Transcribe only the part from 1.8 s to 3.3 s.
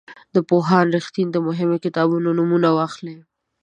کتابونو نومونه واخلئ.